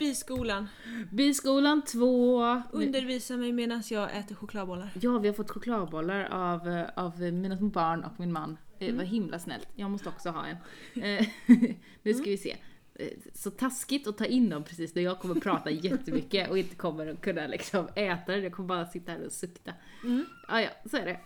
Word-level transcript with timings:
Biskolan. 0.00 0.68
Biskolan 1.12 1.82
2. 1.82 2.62
Undervisa 2.72 3.36
mig 3.36 3.52
medan 3.52 3.82
jag 3.90 4.16
äter 4.16 4.34
chokladbollar. 4.34 4.90
Ja, 5.00 5.18
vi 5.18 5.28
har 5.28 5.34
fått 5.34 5.50
chokladbollar 5.50 6.24
av, 6.30 6.68
eh, 6.68 6.86
av 6.96 7.20
mina 7.20 7.56
små 7.56 7.68
barn 7.68 8.04
och 8.04 8.20
min 8.20 8.32
man. 8.32 8.56
Det 8.78 8.84
Mm. 8.86 8.96
var 8.96 9.04
himla 9.04 9.38
snällt. 9.38 9.68
Jag 9.76 9.90
måste 9.90 10.08
också 10.08 10.30
ha 10.30 10.44
en. 10.46 10.56
Eh, 11.02 11.26
nu 12.02 12.14
ska 12.14 12.24
vi 12.30 12.36
se. 12.38 12.56
Eh, 12.94 13.08
Så 13.34 13.50
taskigt 13.50 14.06
att 14.06 14.18
ta 14.18 14.24
in 14.24 14.48
dem 14.50 14.64
precis 14.64 14.94
när 14.94 15.02
jag 15.02 15.18
kommer 15.18 15.34
prata 15.34 15.70
jättemycket 15.88 16.50
och 16.50 16.58
inte 16.58 16.76
kommer 16.76 17.06
att 17.06 17.20
kunna 17.20 17.46
liksom 17.46 17.88
äta 17.94 18.32
det. 18.32 18.38
Jag 18.38 18.52
kommer 18.52 18.68
bara 18.68 18.86
sitta 18.86 19.12
här 19.12 19.26
och 19.26 19.32
sukta. 19.32 19.72
Mm. 20.04 20.24
Ah, 20.48 20.60
ja, 20.60 20.68
så 20.90 20.96
är 20.96 21.04
det. 21.06 21.20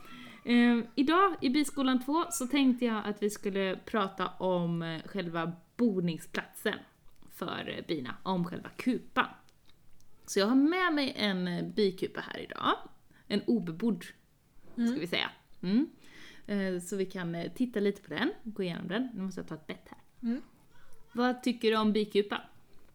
Eh, 0.52 0.84
idag 0.94 1.34
i 1.40 1.50
Biskolan 1.50 2.04
2 2.04 2.24
så 2.30 2.46
tänkte 2.46 2.84
jag 2.84 3.02
att 3.06 3.22
vi 3.22 3.30
skulle 3.30 3.76
prata 3.84 4.28
om 4.28 4.82
eh, 4.82 5.00
själva 5.06 5.52
boningsplatsen 5.76 6.74
för 7.34 7.84
bina, 7.88 8.16
om 8.22 8.44
själva 8.44 8.68
kupan. 8.76 9.26
Så 10.26 10.38
jag 10.38 10.46
har 10.46 10.54
med 10.54 10.92
mig 10.94 11.14
en 11.16 11.72
bikupa 11.72 12.20
här 12.20 12.38
idag. 12.38 12.76
En 13.28 13.42
obebodd, 13.46 14.04
ska 14.74 15.00
vi 15.00 15.06
säga. 15.06 15.30
Mm. 15.62 15.90
Eh, 16.46 16.80
Så 16.82 16.96
vi 16.96 17.06
kan 17.06 17.34
eh, 17.34 17.52
titta 17.52 17.80
lite 17.80 18.02
på 18.02 18.10
den, 18.14 18.30
gå 18.44 18.62
igenom 18.62 18.88
den. 18.88 19.08
Nu 19.14 19.22
måste 19.22 19.40
jag 19.40 19.48
ta 19.48 19.54
ett 19.54 19.66
bett 19.66 19.88
här. 19.88 19.98
Mm. 20.22 20.42
Vad 21.12 21.42
tycker 21.42 21.70
du 21.70 21.76
om 21.76 21.92
bikupan? 21.92 22.40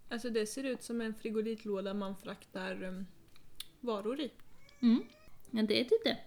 Alltså 0.10 0.30
det 0.30 0.46
ser 0.46 0.64
ut 0.64 0.84
som 0.84 1.02
en 1.02 1.14
frigolitlåda 1.14 1.94
man 1.94 2.16
fraktar 2.16 2.84
um, 2.84 3.06
varor 3.80 4.20
i. 4.20 4.32
Mm. 4.80 5.04
Ja, 5.52 5.62
det 5.62 5.80
är 5.80 5.84
typ 5.84 6.04
det. 6.04 6.18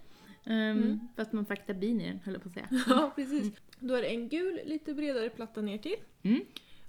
Um, 0.47 0.53
Mm. 0.83 1.09
Fast 1.17 1.33
man 1.33 1.47
fraktar 1.47 1.75
bin 1.75 2.01
i 2.01 2.09
den, 2.09 2.19
höll 2.25 2.35
jag 2.35 2.43
på 2.43 2.49
att 2.49 2.55
säga. 2.55 2.69
Ja, 2.89 3.13
precis. 3.17 3.53
Då 3.79 3.95
är 3.95 4.03
det 4.03 4.09
en 4.09 4.29
gul, 4.29 4.61
lite 4.65 4.95
bredare 4.95 5.31
platta 5.31 5.61
ner 5.61 5.79
till. 5.79 5.97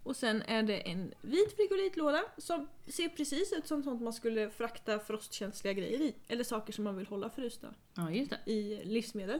Och 0.03 0.15
sen 0.15 0.41
är 0.41 0.63
det 0.63 0.77
en 0.77 1.13
vit 1.21 1.55
frigolitlåda 1.55 2.23
som 2.37 2.67
ser 2.87 3.09
precis 3.09 3.53
ut 3.53 3.67
som 3.67 3.83
sånt 3.83 4.01
man 4.01 4.13
skulle 4.13 4.49
frakta 4.49 4.99
frostkänsliga 4.99 5.73
grejer 5.73 5.99
i. 6.01 6.15
Eller 6.27 6.43
saker 6.43 6.73
som 6.73 6.83
man 6.83 6.97
vill 6.97 7.07
hålla 7.07 7.29
frysta 7.29 7.67
Ja, 7.95 8.11
just 8.11 8.31
det. 8.45 8.51
i 8.51 8.81
livsmedel. 8.85 9.39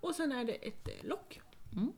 Och 0.00 0.14
sen 0.14 0.32
är 0.32 0.44
det 0.44 0.52
ett 0.52 0.88
eh, 0.88 1.08
lock. 1.08 1.40
Mm. 1.72 1.92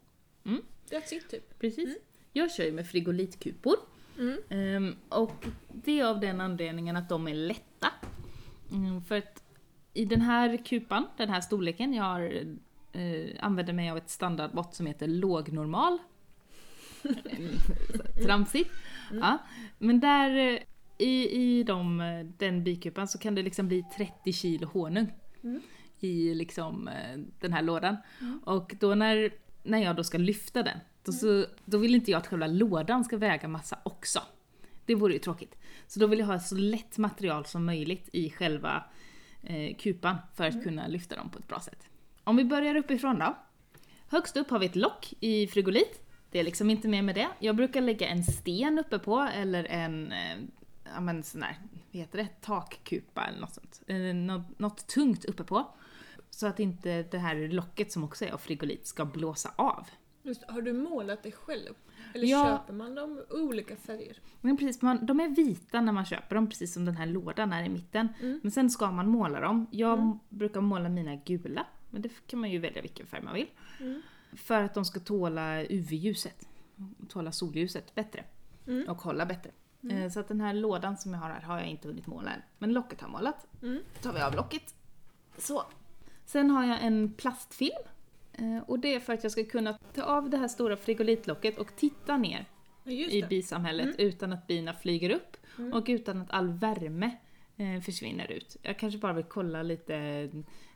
Mm. 0.45 0.63
That's 0.91 1.15
it 1.15 1.29
typ. 1.31 1.59
Precis. 1.59 1.85
Mm. 1.85 1.99
Jag 2.33 2.53
kör 2.53 2.65
ju 2.65 2.73
med 2.73 2.87
frigolitkupor. 2.87 3.75
Mm. 4.19 4.39
Ehm, 4.49 4.97
och 5.09 5.47
det 5.69 6.01
är 6.01 6.05
av 6.05 6.21
den 6.21 6.41
anledningen 6.41 6.97
att 6.97 7.09
de 7.09 7.29
är 7.29 7.35
lätta. 7.35 7.89
Mm, 8.73 9.03
för 9.03 9.19
att 9.19 9.43
i 9.95 10.05
den 10.05 10.21
här 10.21 10.57
kupan, 10.65 11.07
den 11.17 11.29
här 11.29 11.41
storleken, 11.41 11.95
jag 11.95 12.05
har, 12.05 12.45
eh, 12.93 13.31
använder 13.41 13.73
mig 13.73 13.91
av 13.91 13.97
ett 13.97 14.11
standardmått 14.11 14.75
som 14.75 14.87
heter 14.87 15.07
lågnormal. 15.07 15.99
Mm, 17.39 17.59
Tramsigt. 18.25 18.71
Ja. 19.13 19.39
Men 19.79 20.01
där, 20.01 20.37
eh, 20.37 20.59
i, 20.99 21.29
i 21.43 21.63
de, 21.63 22.01
eh, 22.01 22.27
den 22.39 22.65
bikupan 22.65 23.09
så 23.09 23.19
kan 23.19 23.35
det 23.35 23.43
liksom 23.43 23.69
bli 23.69 23.85
30 23.97 24.33
kilo 24.33 24.67
honung. 24.67 25.13
Mm. 25.45 25.63
I 26.01 26.35
liksom 26.35 26.89
eh, 26.89 27.21
den 27.41 27.53
här 27.53 27.63
lådan. 27.63 27.97
Och 28.45 28.75
då 28.81 28.95
när, 28.95 29.31
när 29.63 29.79
jag 29.79 29.97
då 29.97 30.05
ska 30.05 30.19
lyfta 30.19 30.63
den, 30.63 30.79
då, 31.05 31.13
så, 31.13 31.47
då 31.65 31.79
vill 31.79 31.95
inte 31.95 32.11
jag 32.11 32.19
att 32.19 32.27
själva 32.27 32.47
lådan 32.47 33.05
ska 33.05 33.17
väga 33.17 33.49
massa 33.49 33.79
också. 33.83 34.21
Det 34.87 34.95
vore 34.95 35.13
ju 35.13 35.19
tråkigt. 35.19 35.57
Så 35.87 36.01
då 36.01 36.07
vill 36.07 36.19
jag 36.19 36.27
ha 36.27 36.39
så 36.39 36.55
lätt 36.55 36.99
material 36.99 37.45
som 37.45 37.65
möjligt 37.65 38.09
i 38.13 38.31
själva 38.31 38.85
eh, 39.43 39.77
kupan 39.77 40.17
för 40.35 40.45
att 40.45 40.63
kunna 40.63 40.87
lyfta 40.87 41.17
dem 41.17 41.31
på 41.31 41.39
ett 41.39 41.49
bra 41.49 41.61
sätt. 41.61 41.89
Om 42.25 42.37
vi 42.37 42.45
börjar 42.45 42.75
uppifrån 42.75 43.19
då. 43.19 43.37
Högst 44.09 44.37
upp 44.37 44.51
har 44.51 44.59
vi 44.59 44.67
ett 44.67 44.77
lock 44.77 45.15
i 45.21 45.47
frigolit. 45.47 46.03
Det 46.33 46.39
är 46.41 46.45
liksom 46.45 46.71
inte 46.71 46.89
mer 46.89 47.03
med 47.03 47.15
det. 47.15 47.29
Jag 47.39 47.57
brukar 47.57 47.81
lägga 47.81 48.09
en 48.09 48.25
sten 48.25 48.79
uppe 48.79 48.99
på 48.99 49.19
eller 49.35 49.65
en, 49.65 50.13
eh, 50.13 50.37
ja 50.95 51.01
men 51.01 51.23
sån 51.23 51.41
där, 51.41 51.57
vad 51.93 52.01
heter 52.01 52.19
det, 52.19 52.29
takkupa 52.41 53.25
eller 53.27 53.41
något 53.41 53.55
sånt. 53.55 53.83
Något, 54.15 54.59
något 54.59 54.87
tungt 54.87 55.25
uppe 55.25 55.45
på. 55.45 55.67
Så 56.31 56.47
att 56.47 56.61
inte 56.61 57.03
det 57.03 57.19
här 57.19 57.49
locket 57.49 57.93
som 57.93 58.05
också 58.05 58.25
är 58.25 58.33
av 58.33 58.39
frigolit 58.39 58.87
ska 58.87 59.05
blåsa 59.05 59.51
av. 59.57 59.87
Just, 60.23 60.45
har 60.51 60.63
du 60.63 60.73
målat 60.73 61.23
det 61.23 61.33
själv? 61.33 61.75
Eller 62.15 62.27
Ja. 62.27 62.45
köper 62.47 62.73
man 62.73 62.95
dem 62.95 63.23
i 63.31 63.33
olika 63.35 63.77
färger? 63.77 64.17
Men 64.41 64.57
precis, 64.57 64.83
man, 64.83 65.07
de 65.07 65.21
är 65.21 65.29
vita 65.29 65.81
när 65.81 65.93
man 65.93 66.05
köper 66.05 66.35
dem, 66.35 66.49
precis 66.49 66.75
som 66.75 66.85
den 66.85 66.97
här 66.97 67.07
lådan 67.07 67.53
är 67.53 67.65
i 67.65 67.69
mitten. 67.69 68.09
Mm. 68.21 68.41
Men 68.43 68.51
sen 68.53 68.71
ska 68.71 68.91
man 68.91 69.09
måla 69.09 69.41
dem. 69.41 69.67
Jag 69.71 69.99
Mm. 69.99 70.19
brukar 70.29 70.61
måla 70.61 70.89
mina 70.89 71.17
gula, 71.17 71.67
men 71.91 72.03
det 72.03 72.27
kan 72.27 72.41
man 72.41 72.51
ju 72.51 72.59
välja 72.59 72.83
vilken 72.83 73.07
färg 73.07 73.23
man 73.23 73.35
vill. 73.35 73.47
Mm. 73.81 74.03
För 74.33 74.63
att 74.63 74.75
de 74.75 74.85
ska 74.85 75.01
tåla 75.01 75.63
UV-ljuset, 75.65 76.49
tåla 77.09 77.33
solljuset 77.33 77.95
bättre 77.95 78.25
Mm. 78.67 78.89
och 78.89 79.03
hålla 79.03 79.27
bättre. 79.27 79.51
Mm. 79.83 79.97
Eh, 79.97 80.11
Så 80.11 80.21
att 80.21 80.29
den 80.29 80.41
här 80.41 80.55
lådan 80.55 80.97
som 80.97 81.13
jag 81.15 81.21
har 81.21 81.29
här 81.31 81.41
har 81.41 81.59
jag 81.59 81.67
inte 81.69 81.89
hunnit 81.89 82.07
måla 82.07 82.31
än. 82.31 82.41
Men 82.59 82.73
locket 82.73 83.01
har 83.01 83.09
jag 83.09 83.13
målat. 83.13 83.47
Mm. 83.63 83.83
Då 83.95 84.01
tar 84.09 84.13
vi 84.19 84.21
av 84.23 84.35
locket. 84.35 84.75
Så. 85.39 85.63
Sen 86.25 86.51
har 86.51 86.65
jag 86.67 86.83
en 86.83 87.13
plastfilm. 87.13 87.73
Eh, 88.33 88.59
Och 88.67 88.79
det 88.79 88.95
är 88.95 89.01
för 89.01 89.13
att 89.13 89.23
jag 89.23 89.33
ska 89.33 89.45
kunna 89.45 89.79
ta 89.95 90.03
av 90.03 90.31
det 90.31 90.37
här 90.37 90.49
stora 90.49 90.77
frigolitlocket 90.77 91.59
och 91.59 91.77
titta 91.77 92.17
ner 92.17 92.47
i 92.85 93.23
bisamhället 93.23 93.87
Mm. 93.87 93.97
utan 93.99 94.33
att 94.33 94.47
bina 94.47 94.75
flyger 94.75 95.11
upp 95.11 95.37
Mm. 95.59 95.73
och 95.73 95.85
utan 95.89 96.23
att 96.23 96.31
all 96.31 96.49
värme 96.53 97.17
eh, 97.57 97.81
försvinner 97.81 98.33
ut. 98.33 98.57
Jag 98.63 98.79
kanske 98.79 98.99
bara 98.99 99.13
vill 99.13 99.25
kolla 99.25 99.63
lite 99.63 100.31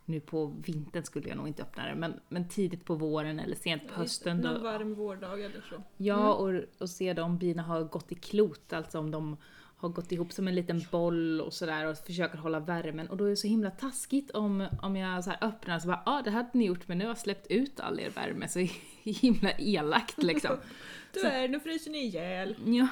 nu 0.07 0.21
på 0.21 0.47
vintern 0.47 1.05
skulle 1.05 1.29
jag 1.29 1.37
nog 1.37 1.49
inte 1.49 1.63
öppna 1.63 1.87
det, 1.87 1.95
men, 1.95 2.21
men 2.29 2.49
tidigt 2.49 2.85
på 2.85 2.95
våren 2.95 3.41
eller 3.41 3.57
sent 3.57 3.89
på 3.89 3.95
hösten. 3.95 4.37
Någon 4.37 4.55
Då, 4.55 4.61
varm 4.61 4.95
vårdag 4.95 5.41
eller 5.41 5.65
så. 5.71 5.83
ja, 5.97 6.35
och, 6.35 6.63
och 6.79 6.91
se 6.91 7.21
om 7.21 7.39
bina 7.39 7.63
har 7.63 7.85
gått 7.85 8.13
i 8.13 8.15
klot, 8.15 8.73
alltså 8.73 8.99
om 8.99 9.11
de 9.11 9.37
har 9.77 9.89
gått 9.89 10.13
ihop 10.13 10.33
som 10.33 10.49
en 10.49 10.55
liten 10.55 10.83
boll 10.91 11.41
och 11.41 11.53
sådär 11.53 11.87
och 11.87 11.99
försöker 11.99 12.39
hålla 12.39 12.61
värmen. 12.61 13.09
Och 13.09 13.17
då 13.17 13.25
är 13.25 13.31
det 13.31 13.37
så 13.37 13.47
himla 13.47 13.71
taskigt 13.71 14.31
om, 14.31 14.69
om 14.83 14.97
jag 14.97 15.25
så 15.25 15.31
öppnar 15.31 15.77
och 15.77 15.83
så 15.83 15.89
bara 15.89 16.03
ja 16.07 16.19
ah, 16.19 16.23
det 16.23 16.31
hade 16.31 16.51
ni 16.53 16.67
gjort 16.67 16.89
men 16.89 16.99
nu 16.99 17.05
har 17.05 17.11
jag 17.11 17.19
släppt 17.19 17.47
ut 17.47 17.81
all 17.81 18.01
er 18.01 18.11
värme 18.11 18.49
så 18.49 18.59
himla 19.03 19.53
elakt 19.59 20.23
liksom. 20.23 20.57
Tyvärr, 21.13 21.49
nu 21.49 21.61
fryser 21.61 21.91
ni 21.91 21.99
ihjäl. 21.99 22.57
Ja. 22.65 22.89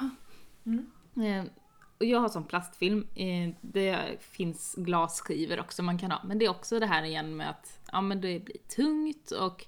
Mm. 0.67 0.87
Och 2.05 2.11
jag 2.11 2.21
har 2.21 2.29
sån 2.29 2.45
plastfilm. 2.45 3.07
Eh, 3.15 3.51
det 3.61 4.17
finns 4.21 4.75
glasskivor 4.79 5.61
också 5.61 5.83
man 5.83 5.99
kan 5.99 6.11
ha. 6.11 6.21
Men 6.25 6.39
det 6.39 6.45
är 6.45 6.49
också 6.49 6.81
det 6.81 6.87
här 6.87 7.03
igen 7.03 7.37
med 7.37 7.51
att 7.51 7.79
ja, 7.93 8.01
men 8.01 8.21
det 8.21 8.41
blir 8.41 8.57
tungt 8.59 9.31
och 9.31 9.67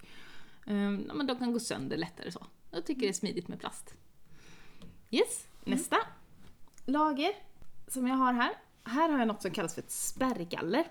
eh, 0.67 0.93
ja, 1.09 1.15
men 1.15 1.27
de 1.27 1.39
kan 1.39 1.53
gå 1.53 1.61
sönder 1.61 1.97
lättare 1.97 2.31
så. 2.31 2.47
Jag 2.71 2.87
tycker 2.87 3.01
det 3.01 3.09
är 3.09 3.13
smidigt 3.13 3.49
med 3.49 3.61
plast. 3.61 3.95
Yes, 5.11 5.47
nästa 5.65 5.97
lager 6.85 7.33
som 7.89 8.07
jag 8.07 8.17
har 8.17 8.33
här. 8.33 8.53
Här 8.85 9.09
har 9.09 9.19
jag 9.19 9.29
något 9.29 9.43
som 9.43 9.51
kallas 9.51 9.75
för 9.75 9.83
ett 9.83 9.91
spärrgaller. 9.91 10.85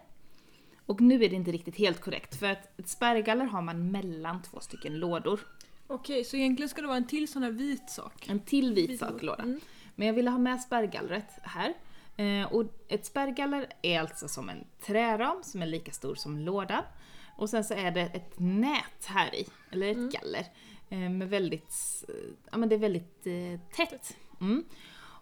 Och 0.85 1.01
nu 1.01 1.15
är 1.23 1.29
det 1.29 1.35
inte 1.35 1.51
riktigt 1.51 1.77
helt 1.77 2.01
korrekt 2.01 2.39
för 2.39 2.45
att 2.45 2.79
ett 2.79 2.89
spärrgaller 2.89 3.45
har 3.45 3.61
man 3.61 3.91
mellan 3.91 4.41
två 4.41 4.59
stycken 4.59 4.99
lådor. 4.99 5.39
Okej, 5.87 6.23
så 6.23 6.37
egentligen 6.37 6.69
ska 6.69 6.81
det 6.81 6.87
vara 6.87 6.97
en 6.97 7.07
till 7.07 7.27
sån 7.27 7.43
här 7.43 7.51
vit 7.51 7.89
sak. 7.89 8.29
En 8.29 8.39
till 8.39 8.73
vit 8.73 8.89
Vit 8.89 8.99
saklåda. 8.99 9.43
Mm. 9.43 9.59
Men 9.95 10.07
jag 10.07 10.13
ville 10.13 10.29
ha 10.29 10.37
med 10.37 10.61
spärrgallret 10.61 11.39
här. 11.43 11.73
Eh, 12.17 12.53
och 12.53 12.65
ett 12.87 13.05
spärrgaller 13.05 13.67
är 13.81 13.99
alltså 13.99 14.27
som 14.27 14.49
en 14.49 14.67
träram 14.85 15.43
som 15.43 15.61
är 15.61 15.65
lika 15.65 15.91
stor 15.91 16.15
som 16.15 16.37
lådan. 16.37 16.83
Och 17.37 17.49
sen 17.49 17.63
så 17.63 17.73
är 17.73 17.91
det 17.91 18.01
ett 18.01 18.39
nät 18.39 19.05
här 19.05 19.35
i, 19.35 19.47
eller 19.71 19.87
ett 19.91 19.97
Mm. 19.97 20.09
galler. 20.09 20.45
Eh, 20.89 21.09
med 21.09 21.29
väldigt, 21.29 21.73
ja 22.51 22.57
men 22.57 22.69
det 22.69 22.75
är 22.75 22.79
väldigt 22.79 23.27
eh, 23.27 23.59
tätt. 23.75 24.17
Mm. 24.41 24.65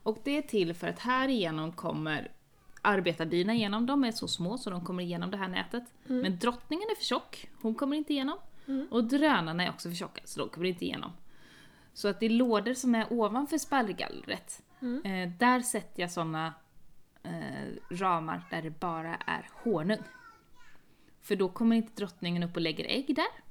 Och 0.04 0.18
det 0.24 0.38
är 0.38 0.42
till 0.42 0.74
för 0.74 0.88
att 0.88 1.00
här 1.00 1.28
igenom 1.28 1.72
kommer 1.72 2.32
arbetarbina 2.82 3.54
igenom. 3.54 3.86
De 3.86 4.04
är 4.04 4.12
så 4.12 4.28
små 4.28 4.58
så 4.58 4.70
de 4.70 4.86
kommer 4.86 5.04
igenom 5.04 5.32
det 5.32 5.38
här 5.38 5.48
nätet. 5.48 5.84
Mm. 6.10 6.22
Men 6.22 6.40
drottningen 6.40 6.90
är 6.92 6.96
för 6.96 7.04
tjock, 7.04 7.50
hon 7.62 7.76
kommer 7.76 7.98
inte 7.98 8.14
igenom. 8.14 8.38
Mm. 8.68 8.88
Och 8.92 9.04
drönarna 9.04 9.66
är 9.66 9.70
också 9.70 9.90
för 9.90 9.96
tjocka 9.96 10.22
så 10.26 10.40
de 10.40 10.50
kommer 10.50 10.68
inte 10.68 10.86
igenom. 10.86 11.12
Så 11.94 12.08
att 12.08 12.20
det 12.20 12.26
är 12.26 12.30
lådor 12.30 12.74
som 12.74 12.96
är 12.96 13.14
ovanför 13.14 13.58
spärrgallret. 13.58 14.64
Mm. 14.82 15.06
Eh, 15.06 15.38
där 15.38 15.60
sätter 15.60 16.02
jag 16.02 16.12
såna 16.12 16.54
eh, 17.24 17.96
ramar 17.96 18.42
där 18.50 18.62
det 18.62 18.80
bara 18.80 19.16
är 19.16 19.50
honung. 19.64 20.04
För 21.22 21.36
då 21.36 21.50
kommer 21.50 21.76
inte 21.76 21.94
drottningen 21.96 22.44
upp 22.44 22.56
och 22.56 22.62
lägger 22.62 22.86
ägg 22.86 23.16
där. 23.16 23.44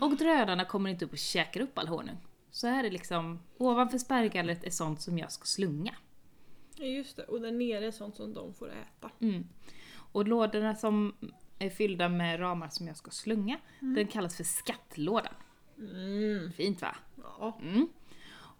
Och 0.00 0.16
drönarna 0.16 0.64
kommer 0.64 0.90
inte 0.90 1.04
upp 1.04 1.12
och 1.12 1.18
käkar 1.18 1.60
upp 1.60 1.78
all 1.78 1.88
honung. 1.88 2.16
Så 2.50 2.66
här 2.66 2.84
är 2.84 2.90
liksom, 2.90 3.42
ovanför 3.56 3.98
spärrgallret 3.98 4.64
är 4.64 4.70
sånt 4.70 5.00
som 5.00 5.18
jag 5.18 5.32
ska 5.32 5.44
slunga. 5.44 5.94
Ja, 6.76 6.84
just 6.84 7.16
det. 7.16 7.24
Och 7.24 7.40
där 7.40 7.52
nere 7.52 7.86
är 7.86 7.90
sånt 7.90 8.16
som 8.16 8.34
de 8.34 8.54
får 8.54 8.70
äta. 8.70 9.10
Mm. 9.20 9.48
Och 10.12 10.28
lådorna 10.28 10.74
som 10.74 11.14
är 11.58 11.70
fyllda 11.70 12.08
med 12.08 12.40
ramar 12.40 12.68
som 12.68 12.86
jag 12.86 12.96
ska 12.96 13.10
slunga, 13.10 13.58
den 13.80 14.06
kallas 14.06 14.36
för 14.36 14.44
skattlådan. 14.44 15.34
Mm. 15.90 16.52
Fint 16.52 16.82
va? 16.82 16.96
Ja. 17.38 17.58
Mm. 17.62 17.88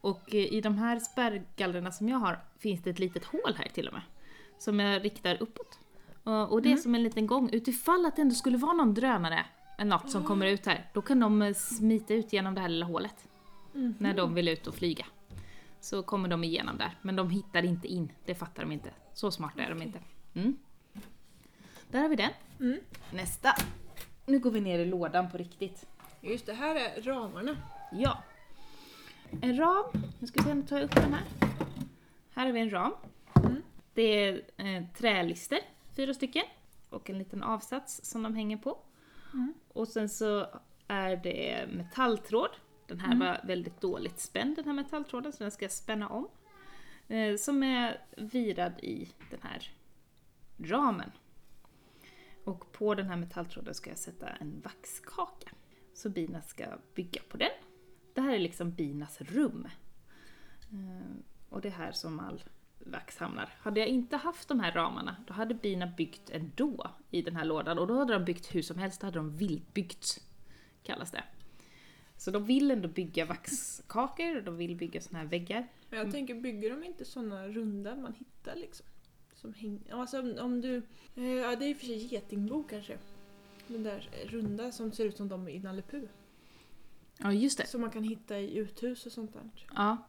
Och 0.01 0.35
eh, 0.35 0.53
i 0.53 0.61
de 0.61 0.79
här 0.79 0.99
spärrgallrarna 0.99 1.93
som 1.93 2.09
jag 2.09 2.19
har 2.19 2.39
finns 2.59 2.83
det 2.83 2.91
ett 2.91 2.99
litet 2.99 3.25
hål 3.25 3.55
här 3.57 3.69
till 3.69 3.89
och 3.89 3.95
med. 3.95 4.03
Som 4.59 4.81
jag 4.81 5.05
riktar 5.05 5.43
uppåt. 5.43 5.79
Och, 6.25 6.63
det 6.63 6.73
är 6.73 6.77
som 6.77 6.95
en 6.95 7.03
liten 7.03 7.27
gång. 7.27 7.51
Utifall 7.53 8.07
att 8.07 8.17
det 8.17 8.23
ändå 8.23 8.35
skulle 8.35 8.57
vara 8.57 8.73
någon 8.73 8.95
drönare 8.95 9.45
eller 9.79 9.91
något 9.91 10.11
som 10.11 10.25
kommer 10.25 10.47
ut 10.47 10.67
här, 10.67 10.91
då 10.95 11.03
kan 11.03 11.21
de 11.21 11.43
eh, 11.43 11.55
smita 11.55 12.15
ut 12.15 12.33
genom 12.33 12.55
det 12.55 12.61
här 12.61 12.69
lilla 12.69 12.87
hålet. 12.87 13.29
Mhm. 13.73 13.95
När 13.99 14.15
de 14.15 14.35
vill 14.35 14.49
ut 14.49 14.67
och 14.67 14.75
flyga. 14.75 15.07
så 15.81 16.03
kommer 16.03 16.29
de 16.29 16.45
igenom 16.45 16.79
där. 16.79 16.99
Men 17.03 17.17
de 17.17 17.31
hittar 17.31 17.65
inte 17.65 17.89
in, 17.89 18.13
det 18.25 18.35
fattar 18.35 18.63
de 18.63 18.73
inte. 18.73 18.91
Så 19.15 19.31
smarta 19.31 19.63
är 19.63 19.69
de 19.69 19.83
inte. 19.83 19.99
Mm. 20.35 20.57
Där 21.91 22.03
har 22.03 22.09
vi 22.09 22.17
den. 22.17 22.31
Mm. 22.61 22.79
Nästa. 23.11 23.55
Nu 24.27 24.39
går 24.39 24.51
vi 24.51 24.61
ner 24.61 24.79
i 24.79 24.85
lådan 24.85 25.31
på 25.31 25.39
riktigt. 25.39 25.87
Just 26.25 26.47
det, 26.47 26.53
här 26.53 26.75
är 26.75 27.03
ramarna. 27.03 27.57
Ja. 27.93 28.23
En 29.43 29.57
ram. 29.57 29.85
Nu 30.19 30.27
ska 30.27 30.43
vi 30.43 30.63
se, 30.63 30.69
tar 30.69 30.77
jag 30.77 30.85
upp 30.85 30.95
den 30.95 31.15
här. 31.15 31.25
Här 32.31 32.47
har 32.47 32.53
vi 32.53 32.61
en 32.61 32.71
ram. 32.71 32.93
Mm. 33.37 33.63
Det 33.95 34.03
är 34.03 34.43
eh, 34.57 34.85
trälister, 34.97 35.59
fyra 35.97 36.15
stycken. 36.15 36.45
Och 36.89 37.11
en 37.11 37.19
liten 37.19 37.43
avsats 37.43 38.01
som 38.05 38.23
de 38.23 38.35
hänger 38.35 38.57
på. 38.57 38.79
Mm. 39.33 39.55
Och 39.69 39.89
sen 39.89 40.09
så 40.09 40.47
är 40.89 41.17
det 41.17 41.69
metalltråd. 41.73 42.51
Den 42.87 43.01
här 43.01 43.17
var 43.17 43.41
väldigt 43.47 43.81
dåligt 43.81 44.21
spänd 44.21 44.57
den 44.57 44.65
här 44.65 44.73
metalltråden 44.73 45.33
så 45.33 45.45
den 45.45 45.51
ska 45.51 45.65
jag 45.65 45.73
spänna 45.73 46.09
om. 46.09 46.29
Eh, 47.09 47.37
som 47.37 47.63
är 47.63 48.01
virad 48.17 48.73
i 48.83 49.09
den 49.31 49.41
här 49.43 49.71
ramen. 50.59 51.11
Och 52.45 52.73
på 52.73 52.95
den 52.95 53.07
här 53.07 53.17
metalltråden 53.17 53.75
ska 53.75 53.91
jag 53.91 53.99
sätta 53.99 54.29
en 54.29 54.61
vaxkaka. 54.61 55.51
Så 56.03 56.09
bina 56.09 56.43
ska 56.43 56.65
bygga 56.95 57.21
på 57.29 57.37
den. 57.37 57.51
Det 58.15 58.21
här 58.21 58.35
är 58.35 58.39
liksom 58.39 58.71
binas 58.71 59.21
rum. 59.21 59.69
Eh, 60.73 61.17
och 61.49 61.61
det 61.61 61.69
är 61.69 61.73
här 61.73 61.93
som 61.93 62.21
all 62.21 62.43
vax 62.79 63.17
hamnar. 63.17 63.55
Hade 63.59 63.81
jag 63.81 63.89
inte 63.89 64.17
haft 64.17 64.49
de 64.49 64.61
här 64.61 64.73
ramarna, 64.73 65.17
då 65.27 65.35
hade 65.35 65.55
bina 65.55 65.87
byggt 65.87 66.31
ändå 66.31 66.91
i 67.11 67.23
den 67.23 67.37
här 67.37 67.45
lådan. 67.45 67.79
Och 67.79 67.87
då 67.87 67.99
hade 67.99 68.13
de 68.13 68.25
byggt 68.25 68.55
hur 68.55 68.63
som 68.63 68.79
helst, 68.79 69.01
då 69.01 69.07
hade 69.07 69.19
de 69.19 69.37
vildbyggt, 69.37 70.25
kallas 70.83 71.11
det. 71.11 71.25
Så 72.17 72.31
de 72.31 72.45
vill 72.45 72.71
ändå 72.71 72.89
bygga 72.89 73.25
vaxkakor, 73.25 74.41
de 74.41 74.57
vill 74.57 74.77
bygga 74.77 75.01
såna 75.01 75.19
här 75.19 75.27
väggar. 75.27 75.69
Men 75.91 75.99
jag 75.99 76.11
tänker, 76.11 76.35
bygger 76.35 76.71
de 76.71 76.85
inte 76.85 77.05
såna 77.05 77.49
runda 77.49 77.97
man 77.97 78.15
hittar 78.15 78.57
liksom? 78.57 78.87
Som 79.35 79.55
häng... 79.55 79.81
Alltså 79.91 80.21
om, 80.21 80.39
om 80.39 80.61
du... 80.61 80.77
Eh, 81.15 81.25
ja, 81.25 81.57
det 81.57 81.65
är 81.65 81.69
i 81.69 81.73
och 81.73 81.77
för 81.77 81.87
sig 81.87 82.15
getingbo 82.15 82.63
kanske. 82.63 82.99
Den 83.73 83.83
där 83.83 84.09
runda 84.25 84.73
som 84.73 84.93
ser 84.93 85.05
ut 85.05 85.17
som 85.17 85.29
de 85.29 85.49
i 85.49 85.59
Nalle 85.59 85.83
Puh. 85.83 86.03
Ja, 87.19 87.33
just 87.33 87.59
det. 87.59 87.67
Som 87.67 87.81
man 87.81 87.91
kan 87.91 88.05
hitta 88.05 88.39
i 88.39 88.57
uthus 88.57 89.07
och 89.07 89.13
sånt 89.13 89.33
där. 89.33 89.67
Ja. 89.75 90.09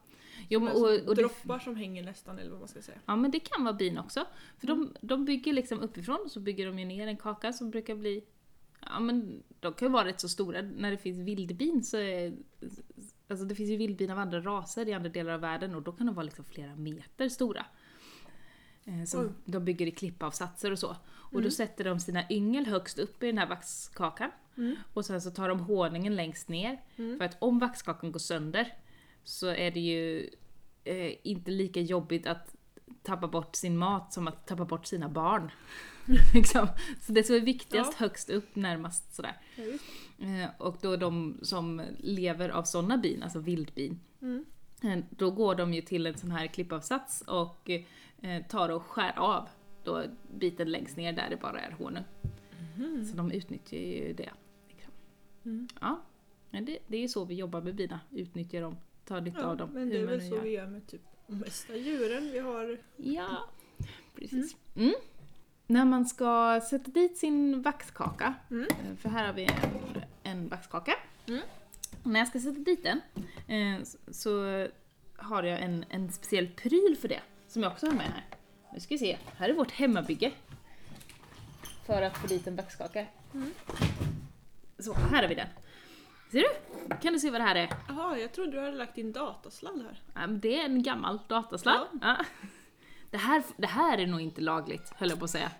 Jo, 0.49 0.59
men, 0.59 0.73
och, 0.73 1.07
och 1.07 1.15
det, 1.15 1.21
droppar 1.21 1.59
som 1.59 1.75
hänger 1.75 2.03
nästan, 2.03 2.39
eller 2.39 2.51
vad 2.51 2.59
man 2.59 2.67
ska 2.67 2.81
säga. 2.81 2.97
ja, 3.05 3.15
men 3.15 3.31
det 3.31 3.39
kan 3.39 3.63
vara 3.63 3.73
bin 3.73 3.97
också. 3.97 4.25
För 4.57 4.67
de, 4.67 4.93
de 5.01 5.25
bygger 5.25 5.53
liksom 5.53 5.79
uppifrån, 5.79 6.29
så 6.29 6.39
bygger 6.39 6.65
de 6.65 6.79
ju 6.79 6.85
ner 6.85 7.07
en 7.07 7.17
kaka 7.17 7.53
som 7.53 7.71
brukar 7.71 7.95
bli 7.95 8.23
Ja 8.85 8.99
men 8.99 9.43
de 9.59 9.73
kan 9.73 9.87
ju 9.87 9.91
vara 9.91 10.05
rätt 10.05 10.21
så 10.21 10.29
stora. 10.29 10.61
När 10.61 10.91
det 10.91 10.97
finns 10.97 11.19
vildbin 11.19 11.83
så 11.83 11.97
är... 11.97 12.33
Alltså 13.27 13.45
det 13.45 13.55
finns 13.55 13.69
ju 13.69 13.77
vildbin 13.77 14.11
av 14.11 14.19
andra 14.19 14.41
raser 14.41 14.89
i 14.89 14.93
andra 14.93 15.09
delar 15.09 15.33
av 15.33 15.39
världen 15.39 15.75
och 15.75 15.81
då 15.81 15.91
kan 15.91 16.05
de 16.05 16.15
vara 16.15 16.23
liksom 16.23 16.45
flera 16.45 16.75
meter 16.75 17.29
stora. 17.29 17.65
Eh, 18.85 19.03
Som 19.05 19.21
Oj. 19.21 19.29
de 19.45 19.65
bygger 19.65 19.87
i 19.87 19.91
klippavsatser 19.91 20.71
och 20.71 20.79
så. 20.79 20.95
Och 21.11 21.33
Mm. 21.39 21.43
då 21.43 21.51
sätter 21.51 21.83
de 21.83 21.99
sina 21.99 22.23
yngel 22.29 22.65
högst 22.65 22.99
upp 22.99 23.23
i 23.23 23.25
den 23.25 23.37
här 23.37 23.47
vaxkakan. 23.47 24.31
Mm. 24.57 24.75
Och 24.93 25.05
sen 25.05 25.21
så 25.21 25.31
tar 25.31 25.49
de 25.49 25.59
honungen 25.59 26.15
längst 26.15 26.47
ner. 26.49 26.81
Mm. 26.95 27.17
För 27.17 27.25
att 27.25 27.37
om 27.39 27.59
vaxkakan 27.59 28.11
går 28.11 28.19
sönder 28.19 28.73
så 29.23 29.47
är 29.47 29.71
det 29.71 29.79
ju 29.79 30.29
eh, 30.83 31.13
inte 31.23 31.51
lika 31.51 31.79
jobbigt 31.81 32.27
att 32.27 32.55
tappa 33.03 33.27
bort 33.27 33.55
sin 33.55 33.77
mat 33.77 34.13
som 34.13 34.27
att 34.27 34.47
tappa 34.47 34.65
bort 34.65 34.85
sina 34.85 35.09
barn. 35.09 35.51
liksom. 36.33 36.67
Så 37.01 37.11
det 37.11 37.23
som 37.23 37.35
är 37.35 37.39
viktigast 37.39 37.93
högst 37.93 38.29
upp, 38.29 38.55
närmast 38.55 39.15
sådär. 39.15 39.37
Ja, 39.55 39.63
Eh, 40.19 40.49
och 40.57 40.77
då 40.81 40.95
de 40.95 41.39
som 41.41 41.81
lever 41.99 42.49
av 42.49 42.63
sådana 42.63 42.97
bin, 42.97 43.23
alltså 43.23 43.39
vildbin. 43.39 43.99
Mm. 44.21 44.45
Eh, 44.83 44.99
då 45.09 45.31
går 45.31 45.55
de 45.55 45.73
ju 45.73 45.81
till 45.81 46.05
en 46.07 46.17
sån 46.17 46.31
här 46.31 46.47
klippavsats 46.47 47.21
och 47.27 47.69
eh, 48.21 48.43
tar 48.49 48.69
och 48.69 48.83
skär 48.83 49.13
av 49.19 49.49
då 49.83 50.03
biten 50.33 50.71
längst 50.71 50.97
ner 50.97 51.13
där 51.13 51.29
det 51.29 51.37
bara 51.37 51.59
är 51.59 51.71
honung. 51.71 52.03
Mhm. 52.77 53.05
Så 53.05 53.17
de 53.17 53.31
utnyttjar 53.31 53.77
ju 53.77 54.13
det. 54.13 54.29
Mm. 55.45 55.67
Ja, 55.81 56.01
men 56.49 56.65
det, 56.65 56.77
det 56.87 56.97
är 57.03 57.07
så 57.07 57.25
vi 57.25 57.35
jobbar 57.35 57.61
med 57.61 57.75
bina, 57.75 57.99
utnyttjar 58.11 58.61
dem, 58.61 58.75
tar 59.05 59.21
nytta 59.21 59.39
Ja, 59.41 59.45
av 59.47 59.57
dem. 59.57 59.69
men 59.73 59.89
det 59.89 59.97
är 59.99 60.05
väl 60.05 60.21
så 60.29 60.35
gör. 60.35 60.41
vi 60.41 60.49
gör 60.49 60.67
med 60.67 60.87
typ 60.87 61.01
de 61.27 61.37
mesta 61.39 61.75
djuren 61.75 62.29
vi 62.31 62.39
har. 62.39 62.77
Ja, 62.97 63.49
precis. 64.15 64.55
Mm. 64.75 64.93
När 65.67 65.85
man 65.85 66.05
ska 66.05 66.61
sätta 66.69 66.91
dit 66.91 67.17
sin 67.17 67.61
vaxkaka, 67.61 68.33
Mm. 68.51 68.63
eh, 68.69 68.95
för 68.97 69.09
här 69.09 69.25
har 69.27 69.33
vi 69.33 69.43
en, 69.43 70.01
en 70.23 70.47
vaxkaka. 70.47 70.93
När 72.03 72.19
jag 72.19 72.27
ska 72.27 72.39
sätta 72.39 72.59
dit 72.59 72.83
den 72.83 73.01
eh, 73.47 73.83
så 74.11 74.67
har 75.15 75.43
jag 75.43 75.61
en, 75.61 75.85
en 75.89 76.11
speciell 76.11 76.47
pryl 76.47 76.97
för 77.01 77.07
det, 77.07 77.21
som 77.47 77.63
jag 77.63 77.71
också 77.71 77.85
har 77.85 77.93
med 77.93 78.05
här. 78.05 78.25
Nu 78.73 78.79
ska 78.79 78.93
vi 78.93 78.99
se, 78.99 79.17
här 79.37 79.49
är 79.49 79.53
vårt 79.53 79.71
hemmabygge. 79.71 80.31
För 81.85 82.01
att 82.01 82.17
få 82.17 82.27
dit 82.27 82.47
en 82.47 82.55
vaxkaka. 82.55 83.05
Mm. 83.33 83.51
Så, 84.79 84.93
här 84.93 85.21
har 85.21 85.29
vi 85.29 85.35
den. 85.35 85.47
Ser 86.31 86.39
du? 86.39 86.95
Kan 87.01 87.13
du 87.13 87.19
se 87.19 87.29
vad 87.29 87.41
det 87.41 87.45
här 87.45 87.55
är? 87.55 87.69
Jaha, 87.87 88.17
jag 88.17 88.33
trodde 88.33 88.51
du 88.51 88.59
hade 88.59 88.77
lagt 88.77 88.97
in 88.97 89.11
datasladd 89.11 89.81
här. 89.81 90.01
Ja, 90.13 90.27
men 90.27 90.39
det 90.39 90.59
är 90.59 90.65
en 90.65 90.83
gammal 90.83 91.19
datasladd. 91.27 91.87
Ja. 92.01 92.17
Det, 93.11 93.17
här, 93.17 93.43
det 93.57 93.67
här 93.67 93.97
är 93.97 94.07
nog 94.07 94.21
inte 94.21 94.41
lagligt, 94.41 94.93
höll 94.95 95.09
jag 95.09 95.19
på 95.19 95.25
att 95.25 95.31
säga. 95.31 95.51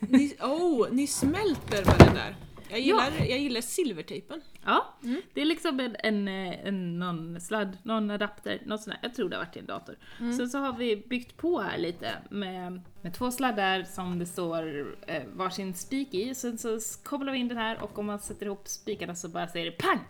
Ni, 0.00 0.36
oh, 0.40 0.88
ni 0.90 1.06
smälter 1.06 1.84
med 1.86 1.98
den 1.98 2.14
där. 2.14 2.36
Jag 2.72 2.80
gillar, 2.80 3.12
jag 3.28 3.38
gillar 3.38 3.60
silvertejpen. 3.60 4.40
Ja, 4.64 4.94
Mm. 5.02 5.22
det 5.34 5.40
är 5.40 5.44
liksom 5.44 5.80
en, 5.80 5.96
en, 5.98 6.28
en, 6.28 6.98
någon 6.98 7.40
sladd, 7.40 7.78
någon 7.82 8.10
adapter, 8.10 8.62
något 8.66 8.82
sånt 8.82 8.96
där. 9.02 9.08
Jag 9.08 9.14
tror 9.14 9.28
det 9.28 9.36
har 9.36 9.44
varit 9.44 9.56
i 9.56 9.58
en 9.58 9.66
dator. 9.66 9.96
Mm. 10.20 10.32
Sen 10.36 10.50
så 10.50 10.58
har 10.58 10.72
vi 10.72 10.96
byggt 10.96 11.36
på 11.36 11.60
här 11.60 11.78
lite 11.78 12.10
med, 12.30 12.80
med 13.02 13.14
två 13.14 13.30
sladdar 13.30 13.82
som 13.84 14.18
det 14.18 14.26
står 14.26 14.94
eh, 15.06 15.22
varsin 15.32 15.74
spik 15.74 16.14
i. 16.14 16.34
Sen 16.34 16.58
så 16.58 16.78
kopplar 17.02 17.32
vi 17.32 17.38
in 17.38 17.48
den 17.48 17.58
här 17.58 17.82
och 17.82 17.98
om 17.98 18.06
man 18.06 18.18
sätter 18.18 18.46
ihop 18.46 18.68
spikarna 18.68 19.14
så 19.14 19.28
bara 19.28 19.48
säger 19.48 19.66
det 19.66 19.72
pang! 19.78 20.00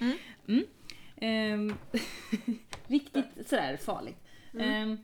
Mm. 0.00 0.16
Mm. 0.48 0.64
Ehm, 1.16 1.74
riktigt 2.86 3.48
sådär 3.48 3.76
farligt. 3.76 4.18
Mm. 4.54 4.68
Ehm, 4.70 4.98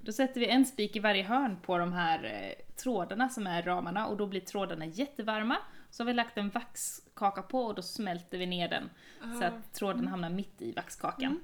då 0.00 0.12
sätter 0.12 0.40
vi 0.40 0.46
en 0.48 0.64
spik 0.66 0.96
i 0.96 0.98
varje 0.98 1.22
hörn 1.22 1.56
på 1.62 1.78
de 1.78 1.92
här 1.92 2.24
eh, 2.24 2.76
trådarna 2.76 3.28
som 3.28 3.46
är 3.46 3.62
ramarna 3.62 4.06
och 4.06 4.16
då 4.16 4.26
blir 4.26 4.40
trådarna 4.40 4.86
jättevarma. 4.86 5.56
Så 5.90 6.02
har 6.02 6.06
vi 6.06 6.12
lagt 6.14 6.38
en 6.38 6.50
vaxkaka 6.50 7.42
på 7.42 7.62
och 7.62 7.74
då 7.74 7.82
smälter 7.82 8.38
vi 8.38 8.46
ner 8.46 8.68
den 8.68 8.90
så 9.38 9.44
Ah. 9.44 9.46
att 9.46 9.72
tråden 9.74 10.08
hamnar 10.08 10.30
mitt 10.30 10.62
i 10.62 10.72
vaxkakan. 10.72 11.40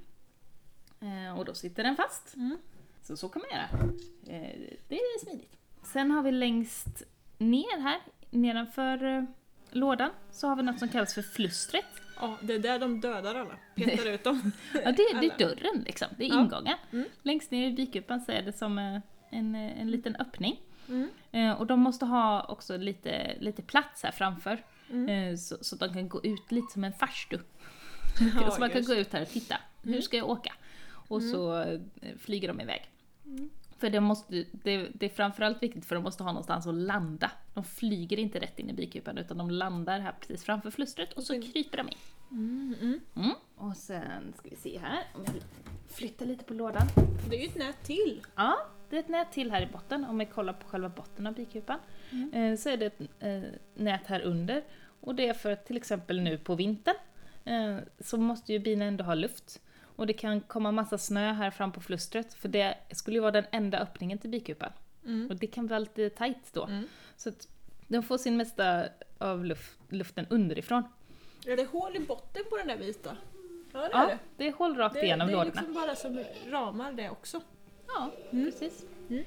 Eh, 1.00 1.38
och 1.38 1.44
då 1.44 1.55
sitter 1.55 1.82
den 1.82 1.96
fast. 1.96 2.37
Mm. 2.37 2.58
Så 3.02 3.17
så 3.17 3.29
kan 3.29 3.43
man 3.43 3.58
göra. 3.61 3.93
Eh, 4.38 4.61
det 4.88 4.94
är 4.96 5.25
smidigt. 5.25 5.56
Sen 5.82 6.11
har 6.11 6.23
vi 6.23 6.32
längst 6.32 7.03
ner 7.39 7.81
här, 7.81 8.01
nedanför 8.31 9.05
eh, 9.05 9.24
lådan, 9.70 10.10
så 10.31 10.48
har 10.48 10.56
vi 10.56 10.63
något 10.63 10.79
som 10.79 10.89
kallas 10.89 11.15
för 11.15 11.22
flustret. 11.22 11.84
Ja, 12.20 12.36
det 12.43 12.55
är 12.55 12.58
där 12.58 12.79
de 12.79 13.01
dödar 13.01 13.34
alla. 13.34 13.56
Petar 13.74 14.10
ut 14.10 14.24
dem. 14.24 14.53
Ja, 14.72 14.93
det, 14.93 15.20
det 15.20 15.27
är 15.27 15.39
dörren 15.39 15.82
liksom, 15.86 16.08
det 16.19 16.24
är 16.24 16.29
Ja. 16.29 16.41
ingången. 16.41 16.77
Mm. 16.93 17.08
Längst 17.22 17.51
ner 17.51 17.69
i 17.69 17.72
bikupan 17.72 18.20
så 18.20 18.32
är 18.32 18.43
det 18.43 18.53
som 18.53 18.79
eh, 18.79 19.01
en, 19.31 19.55
eh, 19.55 19.81
en 19.81 19.91
liten 19.91 20.17
öppning. 20.17 20.60
Mm. 20.88 21.08
Eh, 21.32 21.53
och 21.53 21.67
de 21.67 21.81
måste 21.81 22.05
ha 22.06 22.44
också 22.44 22.76
lite, 22.76 23.36
lite 23.41 23.62
plats 23.62 24.03
här 24.03 24.10
framför. 24.12 24.64
Mm. 24.91 25.08
Eh, 25.08 25.36
så, 25.36 25.56
så 25.60 25.74
att 25.74 25.81
de 25.81 25.93
kan 25.93 26.08
gå 26.08 26.24
ut 26.24 26.53
lite 26.53 26.72
som 26.72 26.84
en 26.84 26.93
farstu. 26.93 27.38
Ja, 28.41 28.50
så 28.55 28.60
man 28.60 28.69
kan 28.70 28.79
just 28.79 28.88
gå 28.88 28.94
ut 28.94 29.12
här 29.12 29.22
och 29.22 29.29
titta. 29.29 29.56
Hur 29.82 29.91
Mm. 29.93 30.03
ska 30.03 30.17
jag 30.17 30.29
åka? 30.31 30.53
Och 31.08 31.22
så 31.22 31.60
eh, 31.60 31.81
flyger 32.19 32.48
de 32.48 32.60
iväg. 32.60 32.91
Mm. 33.26 33.50
För 33.79 33.91
det, 33.91 34.00
måste, 34.00 34.44
det, 34.53 34.88
det 34.94 35.06
är 35.06 35.10
framförallt 35.10 35.62
viktigt 35.62 35.84
för 35.86 35.94
de 35.94 36.05
måste 36.05 36.22
ha 36.22 36.32
någonstans 36.32 36.67
att 36.67 36.74
landa. 36.74 37.31
De 37.55 37.64
flyger 37.64 38.19
inte 38.19 38.41
rätt 38.41 38.58
in 38.58 38.70
i 38.70 38.72
bikupan 38.72 39.19
utan 39.19 39.38
de 39.38 39.50
landar 39.50 40.00
här 40.00 40.14
precis 40.20 40.44
framför 40.44 40.70
flustret 40.70 41.12
och 41.12 41.22
så 41.22 41.43
kryper 41.43 41.76
de 41.76 41.88
in. 41.88 41.98
Mm, 42.31 42.74
mm. 42.81 43.00
Mm. 43.17 43.32
Och 43.56 43.76
sen 43.76 44.32
ska 44.38 44.48
vi 44.48 44.56
se 44.56 44.79
här 44.79 45.03
om 45.14 45.24
jag 45.26 45.34
flyttar 45.88 46.26
lite 46.26 46.44
på 46.44 46.55
lådan. 46.55 46.86
Det 47.31 47.36
är 47.36 47.41
ju 47.41 47.46
ett 47.46 47.56
nät 47.56 47.82
till. 47.84 48.26
Ja, 48.36 48.56
ett 48.98 49.08
nät 49.08 49.32
till 49.32 49.51
här 49.51 49.63
i 49.63 49.67
botten. 49.67 50.05
Om 50.05 50.19
vi 50.19 50.27
kollar 50.27 50.53
på 50.53 50.69
själva 50.69 50.89
botten 50.89 51.27
av 51.27 51.34
bikupan 51.34 51.79
Mm. 52.13 52.32
eh, 52.53 52.56
så 52.58 52.69
är 52.69 52.77
det 52.77 52.86
ett 52.86 53.01
eh, 53.20 53.43
nät 53.74 54.06
här 54.06 54.20
under. 54.20 54.63
Och 55.01 55.15
det 55.15 55.29
är 55.29 55.34
för 55.34 55.51
att 55.53 55.67
till 55.67 55.77
exempel 55.77 56.20
nu 56.20 56.39
på 56.39 56.55
vintern 56.55 56.96
eh, 57.44 57.77
så 58.01 58.17
måste 58.19 58.53
ju 58.53 58.58
bina 58.58 58.84
ändå 58.84 59.05
ha 59.05 59.15
luft. 59.15 59.60
Och 59.96 60.06
det 60.06 60.13
kan 60.13 60.41
komma 60.41 60.72
massa 60.72 60.98
snö 60.98 61.32
här 61.32 61.51
fram 61.51 61.72
på 61.72 61.81
flustret 61.81 62.34
för 62.34 62.48
det 62.48 62.74
skulle 62.91 63.17
ju 63.17 63.20
vara 63.20 63.31
den 63.32 63.44
enda 63.53 63.79
öppningen 63.79 64.19
till 64.19 64.31
bikupan. 64.31 64.72
Mm. 65.05 65.31
Och 65.31 65.36
det 65.36 65.46
kan 65.46 65.67
vara 65.67 65.79
lite 65.79 66.10
tajt 66.10 66.53
då. 66.53 66.65
Mm. 66.65 66.86
Så 67.17 67.29
att 67.29 67.48
de 67.89 68.03
får 68.03 68.19
sin 68.19 68.36
mesta 68.36 68.84
av 69.19 69.44
luft, 69.44 69.79
luften 69.89 70.27
underifrån. 70.31 70.82
Är 71.46 71.56
det 71.56 71.65
hål 71.65 71.96
i 71.96 72.01
botten 72.01 72.43
på 72.51 72.56
den 72.56 72.67
där 72.69 72.77
vita? 72.77 73.17
Ja, 73.72 73.81
det 73.81 73.86
är 73.86 73.91
Ja, 73.93 74.06
det. 74.06 74.19
det 74.36 74.48
är 74.48 74.53
håll 74.53 74.77
rakt 74.77 74.94
Det, 74.94 75.03
igenom 75.05 75.27
det 75.27 75.32
är 75.32 75.36
lådorna. 75.36 75.53
liksom 75.60 75.74
bara 75.74 75.94
som 75.96 76.24
ramar 76.51 76.93
det 76.93 77.10
också. 77.10 77.41
Ja, 77.86 78.10
Mm. 78.31 78.44
precis. 78.44 78.84
Mm. 79.10 79.24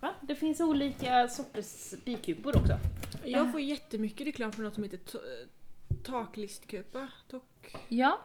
Va? 0.00 0.14
Det 0.20 0.34
finns 0.34 0.60
olika 0.60 1.28
sorters 1.28 1.94
bikupor 2.04 2.56
också. 2.56 2.78
Jag 3.24 3.52
får 3.52 3.60
jättemycket 3.60 4.26
reklam 4.26 4.52
för 4.52 4.62
något 4.62 4.74
som 4.74 4.82
heter 4.82 5.00
taklistkupa. 6.02 7.08
Tok... 7.28 7.74
Ja, 7.88 8.20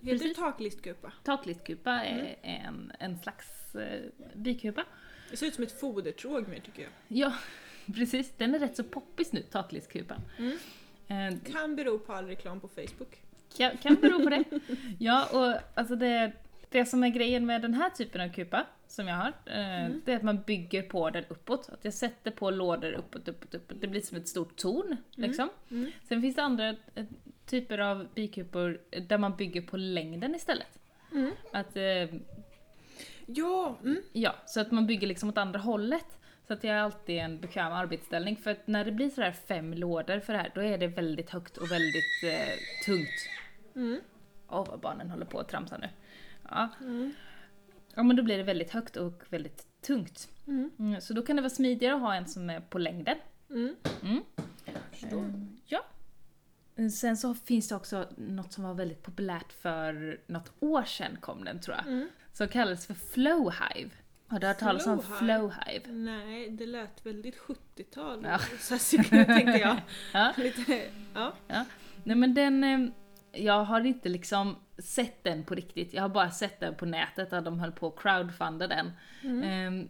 Heter 0.00 0.12
det 0.12 0.18
Precis. 0.18 0.36
taklistkupa? 0.36 1.12
Taklistkupa 1.24 1.90
är 1.90 2.36
Mm. 2.42 2.62
en, 2.66 2.92
en 2.98 3.18
slags 3.18 3.74
eh, 3.74 4.00
bikupa. 4.34 4.84
Det 5.30 5.36
ser 5.36 5.46
ut 5.46 5.54
som 5.54 5.64
ett 5.64 5.80
fodertråg 5.80 6.48
mer 6.48 6.60
tycker 6.60 6.82
jag. 6.82 6.92
Ja, 7.08 7.32
precis. 7.94 8.32
Den 8.36 8.54
är 8.54 8.58
rätt 8.58 8.76
så 8.76 8.84
poppis 8.84 9.32
nu, 9.32 9.42
taklistkupan. 9.42 10.20
Mm. 10.38 10.58
Eh, 11.08 11.52
Kan 11.52 11.76
bero 11.76 11.98
på 11.98 12.12
all 12.12 12.26
reklam 12.26 12.60
på 12.60 12.68
Facebook. 12.68 13.22
kan, 13.56 13.76
kan 13.78 13.94
bero 13.94 14.22
på 14.22 14.30
det. 14.30 14.44
Ja, 14.98 15.26
och 15.32 15.60
alltså 15.78 15.96
det, 15.96 16.32
det 16.68 16.84
som 16.84 17.04
är 17.04 17.08
grejen 17.08 17.46
med 17.46 17.62
den 17.62 17.74
här 17.74 17.90
typen 17.90 18.20
av 18.20 18.32
kupa 18.32 18.66
som 18.86 19.08
jag 19.08 19.16
har, 19.16 19.32
eh, 19.46 19.84
Mm. 19.84 20.02
det 20.04 20.12
är 20.12 20.16
att 20.16 20.22
man 20.22 20.42
bygger 20.42 20.82
på 20.82 21.10
den 21.10 21.24
uppåt. 21.28 21.68
Att 21.68 21.84
jag 21.84 21.94
sätter 21.94 22.30
på 22.30 22.50
lådor 22.50 22.92
uppåt, 22.92 23.28
uppåt, 23.28 23.54
uppåt. 23.54 23.80
Det 23.80 23.86
blir 23.86 24.00
som 24.00 24.16
ett 24.18 24.28
stort 24.28 24.56
torn. 24.56 24.96
Liksom. 25.14 25.48
Mm. 25.70 25.90
Sen 26.08 26.20
finns 26.22 26.36
det 26.36 26.42
andra 26.42 26.68
eh, 26.68 27.04
typer 27.46 27.78
av 27.78 28.08
bikupor 28.14 28.80
där 29.08 29.18
man 29.18 29.36
bygger 29.36 29.62
på 29.62 29.76
längden 29.76 30.34
istället. 30.34 30.78
Mm. 31.12 31.30
Att, 31.52 31.76
eh, 31.76 32.18
Ja, 33.28 33.78
mm. 33.82 34.02
ja, 34.12 34.34
så 34.46 34.60
att 34.60 34.70
man 34.70 34.86
bygger 34.86 35.06
liksom 35.06 35.28
åt 35.28 35.38
andra 35.38 35.58
hållet. 35.60 36.18
Så 36.46 36.52
att 36.52 36.64
jag 36.64 36.72
har 36.74 36.80
alltid 36.80 37.18
en 37.18 37.40
bekväm 37.40 37.72
arbetsställning. 37.72 38.36
För 38.36 38.50
att 38.50 38.66
när 38.66 38.84
det 38.84 38.92
blir 38.92 39.10
sådär 39.10 39.32
fem 39.32 39.74
lådor 39.74 40.20
för 40.20 40.32
det 40.32 40.38
här, 40.38 40.50
då 40.54 40.62
är 40.62 40.78
det 40.78 40.86
väldigt 40.86 41.30
högt 41.30 41.56
och 41.56 41.70
väldigt 41.70 42.22
eh, 42.24 42.54
tungt. 42.86 43.28
Mm. 43.76 44.00
Åh 44.48 44.66
vad 44.68 44.80
barnen 44.80 45.10
håller 45.10 45.26
på 45.26 45.38
att 45.40 45.48
tramsa 45.48 45.76
nu. 45.78 45.88
Ja. 46.50 46.68
Mm. 46.80 47.12
ja, 47.94 48.02
men 48.02 48.16
då 48.16 48.22
blir 48.22 48.36
det 48.36 48.42
väldigt 48.42 48.70
högt 48.70 48.96
och 48.96 49.22
väldigt 49.28 49.66
tungt. 49.80 50.28
Mm. 50.46 50.70
Mm, 50.78 51.00
så 51.00 51.14
då 51.14 51.22
kan 51.22 51.36
det 51.36 51.42
vara 51.42 51.50
smidigare 51.50 51.94
att 51.94 52.00
ha 52.00 52.14
en 52.14 52.26
som 52.26 52.50
är 52.50 52.60
på 52.60 52.78
längden. 52.78 53.16
Mm. 53.50 53.76
Mm. 54.02 54.22
Förstår. 54.90 55.18
Eh, 55.24 55.30
Ja. 55.66 55.80
Sen 56.90 57.16
så 57.16 57.34
finns 57.34 57.68
det 57.68 57.74
också 57.74 58.08
något 58.16 58.52
som 58.52 58.64
var 58.64 58.74
väldigt 58.74 59.02
populärt 59.02 59.52
för 59.52 60.20
något 60.26 60.52
år 60.60 60.82
sedan 60.82 61.16
kom 61.20 61.44
den 61.44 61.60
tror 61.60 61.76
jag. 61.76 61.86
Mm. 61.86 62.08
Som 62.32 62.48
kallades 62.48 62.86
för 62.86 62.94
Flowhive. 62.94 63.90
Har 64.26 64.38
du 64.38 64.46
hört 64.46 64.58
talas 64.58 64.86
om 64.86 65.02
Flowhive? 65.02 65.92
Nej, 65.92 66.50
det 66.50 66.66
lät 66.66 67.06
väldigt 67.06 67.38
70-tal. 67.38 68.24
Ja. 68.24 68.38
Så 68.78 68.96
tänkte 69.02 69.58
jag. 69.58 69.76
Ja. 70.12 70.32
Lite, 70.36 70.82
ja. 71.14 71.32
Nej 72.04 72.16
men 72.16 72.34
den, 72.34 72.64
eh, 72.64 72.90
jag 73.44 73.64
har 73.64 73.80
inte 73.80 74.08
liksom 74.08 74.56
sett 74.78 75.24
den 75.24 75.44
på 75.44 75.54
riktigt. 75.54 75.92
Jag 75.94 76.02
har 76.02 76.08
bara 76.08 76.30
sett 76.30 76.60
den 76.60 76.74
på 76.74 76.86
nätet 76.86 77.30
där 77.30 77.40
de 77.40 77.60
höll 77.60 77.72
på 77.72 77.86
att 77.86 77.96
crowdfunda 77.98 78.66
den. 78.66 78.92
Mm. 79.22 79.82
Eh, 79.82 79.88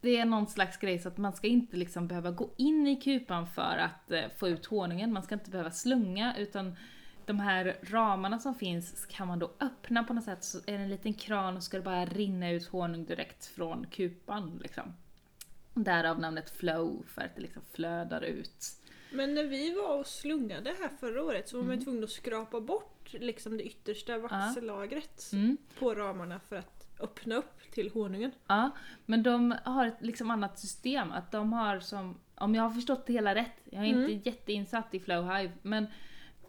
Det 0.00 0.16
är 0.18 0.24
någon 0.24 0.46
slags 0.46 0.76
grej 0.76 0.98
så 0.98 1.08
att 1.08 1.16
man 1.16 1.32
ska 1.32 1.46
inte 1.46 1.76
liksom 1.76 2.06
behöva 2.08 2.30
gå 2.30 2.50
in 2.56 2.86
i 2.86 2.96
kupan 2.96 3.46
för 3.46 3.76
att 3.78 4.10
eh, 4.10 4.24
få 4.36 4.48
ut 4.48 4.66
honungen. 4.66 5.12
Man 5.12 5.22
ska 5.22 5.34
inte 5.34 5.50
behöva 5.50 5.70
slunga 5.70 6.36
utan 6.38 6.76
de 7.26 7.40
här 7.40 7.76
ramarna 7.82 8.38
som 8.38 8.54
finns 8.54 9.06
kan 9.06 9.28
man 9.28 9.38
då 9.38 9.50
öppna 9.60 10.04
på 10.04 10.14
något 10.14 10.24
sätt 10.24 10.44
så 10.44 10.58
är 10.58 10.78
det 10.78 10.84
en 10.84 10.88
liten 10.88 11.14
kran 11.14 11.56
och 11.56 11.62
ska 11.62 11.76
det 11.76 11.82
bara 11.82 12.04
rinna 12.04 12.50
ut 12.50 12.66
honung 12.66 13.04
direkt 13.04 13.46
från 13.46 13.86
kupan 13.90 14.58
liksom. 14.62 14.92
Därav 15.74 16.20
namnet 16.20 16.50
flow, 16.50 17.04
för 17.06 17.22
att 17.22 17.34
det 17.34 17.42
liksom 17.42 17.62
flödar 17.72 18.20
ut. 18.20 18.76
Men 19.14 19.34
när 19.34 19.44
vi 19.44 19.74
var 19.74 19.98
och 19.98 20.06
slungade 20.06 20.74
här 20.80 20.88
förra 21.00 21.22
året 21.22 21.48
så 21.48 21.56
var 21.56 21.64
Mm. 21.64 21.76
man 21.76 21.84
tvungen 21.84 22.04
att 22.04 22.10
skrapa 22.10 22.60
bort 22.60 23.12
liksom 23.12 23.56
det 23.56 23.62
yttersta 23.64 24.18
vaxlagret 24.18 25.30
Mm. 25.32 25.56
på 25.78 25.94
ramarna 25.94 26.40
för 26.40 26.56
att 26.56 26.86
öppna 27.00 27.34
upp 27.34 27.60
till 27.72 27.90
honungen. 27.90 28.30
Ja, 28.46 28.70
men 29.06 29.22
de 29.22 29.54
har 29.64 29.86
ett 29.86 29.96
liksom 30.02 30.30
annat 30.30 30.58
system. 30.58 31.12
Att 31.12 31.30
de 31.32 31.52
har 31.52 31.80
som, 31.80 32.18
om 32.34 32.54
jag 32.54 32.62
har 32.62 32.70
förstått 32.70 33.06
det 33.06 33.12
hela 33.12 33.34
rätt, 33.34 33.60
jag 33.64 33.86
är 33.86 33.92
Mm. 33.94 34.10
inte 34.10 34.30
jätteinsatt 34.30 34.94
i 34.94 35.00
Flowhive, 35.00 35.52
men 35.62 35.86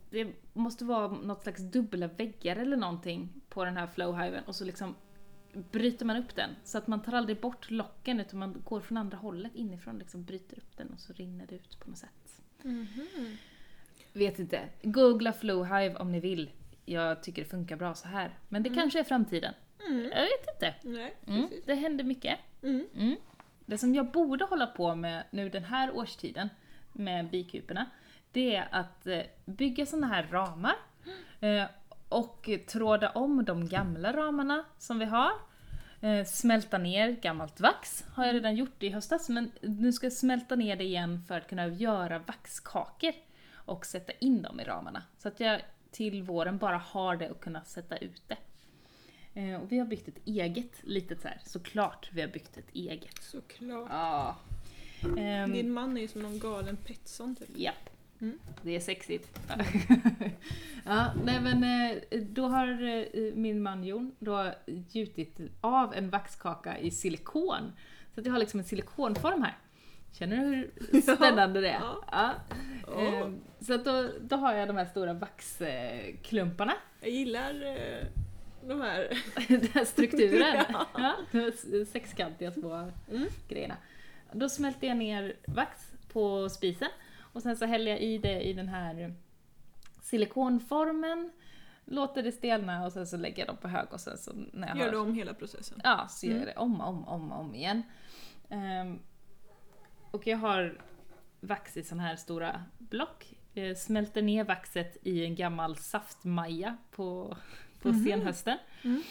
det 0.09 0.27
måste 0.53 0.85
vara 0.85 1.07
något 1.07 1.43
slags 1.43 1.61
dubbla 1.61 2.07
väggar 2.07 2.55
eller 2.55 2.77
någonting 2.77 3.41
på 3.49 3.65
den 3.65 3.77
här 3.77 3.87
Flowhiven 3.87 4.43
och 4.43 4.55
så 4.55 4.65
liksom 4.65 4.95
bryter 5.71 6.05
man 6.05 6.17
upp 6.17 6.35
den. 6.35 6.49
Så 6.63 6.77
att 6.77 6.87
man 6.87 7.01
tar 7.01 7.13
aldrig 7.13 7.41
bort 7.41 7.71
locken 7.71 8.19
utan 8.19 8.39
man 8.39 8.61
går 8.65 8.79
från 8.81 8.97
andra 8.97 9.17
hållet 9.17 9.55
inifrån, 9.55 9.99
liksom 9.99 10.23
bryter 10.23 10.57
upp 10.57 10.77
den 10.77 10.93
och 10.93 10.99
så 10.99 11.13
rinner 11.13 11.45
det 11.47 11.55
ut 11.55 11.79
på 11.79 11.89
något 11.89 11.97
sätt. 11.99 12.41
Vet 14.13 14.39
inte. 14.39 14.61
Googla 14.81 15.33
Flowhive 15.33 15.95
om 15.95 16.11
ni 16.11 16.19
vill. 16.19 16.51
Jag 16.85 17.23
tycker 17.23 17.43
det 17.43 17.49
funkar 17.49 17.75
bra 17.75 17.93
så 17.95 18.07
här. 18.07 18.31
Men 18.49 18.63
det 18.63 18.69
kanske 18.69 18.99
är 18.99 19.03
framtiden. 19.03 19.53
Mm. 19.87 20.03
Jag 20.03 20.21
vet 20.21 20.47
inte. 20.53 20.75
Nej, 20.83 21.15
Mm, 21.27 21.49
det 21.65 21.75
händer 21.75 22.03
mycket. 22.03 22.39
Mm. 22.63 22.87
Mm. 22.95 23.15
Det 23.65 23.77
som 23.77 23.95
jag 23.95 24.11
borde 24.11 24.45
hålla 24.45 24.67
på 24.67 24.95
med 24.95 25.23
nu 25.31 25.49
den 25.49 25.63
här 25.63 25.95
årstiden 25.97 26.49
med 26.93 27.29
bikuporna, 27.29 27.85
det 28.31 28.55
är 28.55 28.67
att 28.71 29.07
eh, 29.07 29.21
bygga 29.45 29.85
såna 29.85 30.07
här 30.07 30.27
ramar 30.31 30.75
eh, 31.39 31.65
och 32.09 32.49
tråda 32.67 33.09
om 33.09 33.45
de 33.45 33.67
gamla 33.67 34.13
ramarna 34.13 34.63
som 34.77 34.99
vi 34.99 35.05
har. 35.05 35.31
Eh, 36.05 36.25
smälta 36.25 36.77
ner 36.77 37.11
gammalt 37.11 37.59
vax 37.59 38.05
har 38.13 38.25
jag 38.25 38.35
redan 38.35 38.55
gjort 38.55 38.83
i 38.83 38.89
höstas, 38.89 39.29
men 39.29 39.51
nu 39.61 39.93
ska 39.93 40.05
jag 40.05 40.13
smälta 40.13 40.55
ner 40.55 40.75
det 40.75 40.83
igen 40.83 41.23
för 41.27 41.37
att 41.37 41.49
kunna 41.49 41.67
göra 41.67 42.19
vaxkakor 42.19 43.13
och 43.53 43.85
sätta 43.85 44.11
in 44.11 44.41
dem 44.41 44.59
i 44.59 44.63
ramarna. 44.63 45.03
Så 45.17 45.27
att 45.27 45.39
jag 45.39 45.61
till 45.91 46.23
våren 46.23 46.57
bara 46.57 46.77
har 46.77 47.15
det 47.15 47.29
och 47.29 47.39
kunna 47.39 47.63
sätta 47.63 47.97
ut 47.97 48.21
det. 48.27 48.37
Eh, 49.33 49.61
och 49.61 49.71
vi 49.71 49.79
har 49.79 49.85
byggt 49.85 50.07
ett 50.07 50.19
eget 50.25 50.83
litet 50.83 51.21
så 51.21 51.27
här. 51.27 51.39
såklart 51.45 52.09
vi 52.13 52.21
har 52.21 52.27
byggt 52.27 52.57
ett 52.57 52.69
eget. 52.73 53.23
Såklart. 53.23 53.87
Ja. 53.89 54.35
Ehm, 55.17 55.53
Din 55.53 55.71
man 55.71 55.97
är 55.97 56.01
ju 56.01 56.07
som 56.07 56.21
någon 56.21 56.39
galen 56.39 56.77
Petson 56.77 57.35
typ. 57.35 57.57
Japp. 57.57 57.89
Mm. 58.21 58.39
Det 58.61 58.75
är 58.75 58.79
sexigt. 58.79 59.39
ja, 60.85 61.11
nej 61.25 61.39
men 61.41 61.63
eh, 61.63 62.21
då 62.21 62.47
har 62.47 62.83
eh, 62.83 63.33
min 63.35 63.61
man 63.63 63.83
Jon 63.83 64.15
då 64.19 64.51
gjutit 64.91 65.39
av 65.61 65.93
en 65.93 66.09
vaxkaka 66.09 66.77
i 66.77 66.91
silikon. 66.91 67.71
Så 68.13 68.19
att 68.19 68.25
jag 68.25 68.33
har 68.33 68.39
liksom 68.39 68.59
en 68.59 68.65
silikonform 68.65 69.41
här. 69.41 69.57
Känner 70.11 70.37
du 70.37 70.71
hur 70.91 71.01
spännande 71.15 71.61
det 71.61 71.69
är? 71.69 71.79
Ja. 71.81 72.03
Ja. 72.11 72.33
Ehm, 73.01 73.39
Så 73.59 73.73
att 73.73 73.85
då, 73.85 74.09
då 74.21 74.35
har 74.35 74.53
jag 74.53 74.67
de 74.69 74.75
här 74.77 74.85
stora 74.85 75.13
vaxklumparna. 75.13 76.73
Jag 77.01 77.09
gillar 77.09 77.53
eh, 77.65 78.05
de 78.67 78.81
här. 78.81 79.17
Den 79.47 79.67
här 79.73 79.85
strukturen. 79.85 80.63
Ja. 80.69 80.87
ja, 80.97 81.15
de 81.71 81.85
sexkantiga 81.85 82.51
små 82.51 82.91
Mm. 83.11 83.27
grejerna. 83.49 83.77
Då 84.31 84.49
smälter 84.49 84.87
jag 84.87 84.97
ner 84.97 85.35
vax 85.47 85.91
på 86.13 86.49
spisen 86.49 86.89
och 87.35 87.41
sen 87.41 87.57
så 87.57 87.65
häller 87.65 87.91
jag 87.91 88.01
i 88.01 88.17
det 88.17 88.41
i 88.41 88.53
den 88.53 88.67
här 88.67 89.15
silikonformen, 90.01 91.31
låter 91.85 92.23
det 92.23 92.31
stelna 92.31 92.85
och 92.85 92.93
sen 92.93 93.07
så 93.07 93.17
lägger 93.17 93.39
jag 93.39 93.47
dem 93.47 93.57
på 93.57 93.67
hög 93.67 93.93
och 93.93 93.99
sen 93.99 94.17
så 94.17 94.31
när 94.53 94.67
jag 94.67 94.77
Gör 94.77 94.85
har... 94.85 94.91
du 94.91 94.97
om 94.97 95.13
hela 95.15 95.33
processen? 95.33 95.81
Ja, 95.83 96.07
så 96.09 96.25
gör 96.25 96.33
jag 96.33 96.41
Mm. 96.41 96.53
det 96.55 96.59
om, 96.61 96.81
om, 96.81 97.07
om, 97.07 97.31
om 97.31 97.55
igen. 97.55 97.83
Ehm, 98.49 98.99
och 100.11 100.27
jag 100.27 100.37
har 100.37 100.81
vax 101.41 101.77
i 101.77 101.83
såna 101.83 102.03
här 102.03 102.15
stora 102.15 102.63
block. 102.77 103.33
Jag 103.53 103.77
smälter 103.77 104.21
ner 104.21 104.43
vaxet 104.43 104.97
i 105.01 105.25
en 105.25 105.35
gammal 105.35 105.75
saftmaja 105.77 106.77
på, 106.91 107.37
på 107.81 107.87
Mhm. 107.87 108.03
senhösten. 108.03 108.57
Mm. 108.83 109.01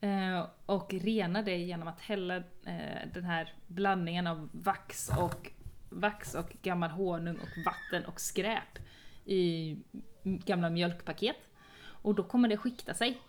Eh, 0.00 0.46
och 0.66 0.94
renar 0.94 1.42
det 1.42 1.56
genom 1.56 1.88
att 1.88 2.00
hälla 2.00 2.36
eh, 2.36 3.08
den 3.14 3.24
här 3.24 3.52
blandningen 3.66 4.26
av 4.26 4.48
vax 4.52 5.10
och, 5.18 5.50
vax 5.92 6.34
och 6.34 6.56
gammal 6.62 6.90
honung 6.90 7.36
och 7.36 7.48
vatten 7.66 8.04
och 8.04 8.20
skräp 8.20 8.78
i 9.24 9.76
gamla 10.22 10.70
mjölkpaket. 10.70 11.36
Och 11.84 12.14
då 12.14 12.22
kommer 12.24 12.48
det 12.48 12.56
skikta 12.56 12.94
sig. 12.94 13.20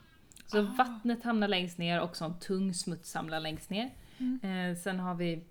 Så 0.46 0.60
Ah. 0.60 0.62
vattnet 0.62 1.24
hamnar 1.24 1.48
längst 1.48 1.77
ner 1.77 2.01
och 2.01 2.15
sån 2.17 2.39
tung 2.39 2.74
smuts 2.74 3.13
hamnar 3.13 3.39
längst 3.39 3.70
ner. 3.70 3.93
Mm. 4.17 4.39
Eh, 4.72 4.77
sen 4.77 5.00
har 5.00 5.15
vi 5.15 5.43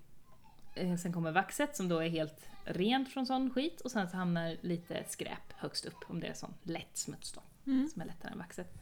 eh, 0.74 0.96
Sen 0.96 1.12
kommer 1.12 1.32
vaxet 1.32 1.76
som 1.76 1.88
då 1.88 1.98
är 1.98 2.08
helt 2.08 2.48
rent 2.64 3.08
från 3.12 3.26
sån 3.26 3.50
skit 3.50 3.80
och 3.80 3.90
sen 3.90 4.10
så 4.10 4.16
hamnar 4.16 4.56
lite 4.60 5.04
skräp 5.08 5.52
högst 5.56 5.84
upp 5.86 6.04
om 6.10 6.20
det 6.20 6.26
är 6.26 6.34
sån 6.34 6.54
lätt 6.62 6.96
smuts 6.98 7.32
då 7.32 7.40
Mm. 7.66 7.88
som 7.88 8.02
är 8.02 8.06
lättare 8.06 8.32
än 8.32 8.38
vaxet. 8.38 8.72